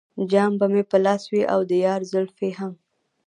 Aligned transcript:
جام 0.31 0.51
به 0.59 0.65
مې 0.73 0.81
په 0.91 0.97
لاس 1.05 1.23
وي 1.31 1.43
او 1.53 1.59
د 1.69 1.71
یار 1.85 2.01
زلفې 2.11 2.49
هم. 2.59 2.73